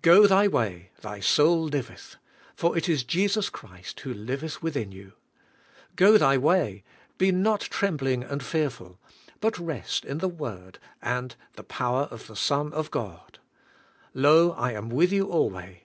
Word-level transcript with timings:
Go 0.00 0.26
thy 0.26 0.48
way, 0.48 0.88
th}^ 1.02 1.22
soul 1.22 1.64
liveth; 1.64 2.16
for 2.54 2.78
it 2.78 2.88
is 2.88 3.04
Jesus 3.04 3.50
Christ 3.50 4.00
who 4.00 4.14
liveth 4.14 4.62
within 4.62 4.90
you. 4.90 5.12
Go 5.96 6.16
thy 6.16 6.38
way; 6.38 6.82
be 7.18 7.30
not 7.30 7.60
trembling 7.60 8.24
and 8.24 8.42
fearful, 8.42 8.98
but 9.38 9.52
7'csi 9.56 10.06
in 10.06 10.20
ihc 10.20 10.36
word 10.38 10.78
and 11.02 11.36
the 11.56 11.62
power 11.62 12.04
of 12.04 12.26
the 12.26 12.36
Son 12.36 12.72
of 12.72 12.90
God, 12.90 13.38
"Lo, 14.14 14.52
I 14.52 14.72
am 14.72 14.88
with 14.88 15.12
you 15.12 15.30
alway." 15.30 15.82